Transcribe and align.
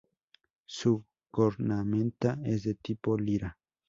Su 0.65 1.05
cornamenta 1.29 2.39
es 2.43 2.63
de 2.63 2.73
tipo 2.73 3.15
lira. 3.19 3.59